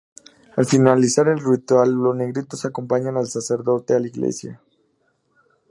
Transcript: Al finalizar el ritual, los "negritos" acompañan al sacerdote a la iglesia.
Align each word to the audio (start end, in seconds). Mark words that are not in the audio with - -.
Al 0.57 0.65
finalizar 0.65 1.27
el 1.27 1.37
ritual, 1.37 1.91
los 1.91 2.15
"negritos" 2.15 2.65
acompañan 2.65 3.17
al 3.17 3.27
sacerdote 3.27 3.93
a 3.93 3.99
la 3.99 4.07
iglesia. 4.07 4.59